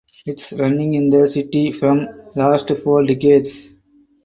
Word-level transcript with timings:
It 0.25 0.41
is 0.41 0.53
running 0.59 0.95
in 0.95 1.11
the 1.11 1.27
city 1.27 1.71
from 1.71 2.07
last 2.35 2.71
four 2.83 3.05
decades. 3.05 3.71